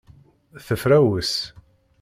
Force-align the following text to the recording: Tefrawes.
Tefrawes. 0.65 1.31